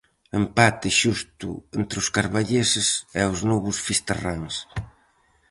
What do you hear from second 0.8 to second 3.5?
xusto entre os carballeses e os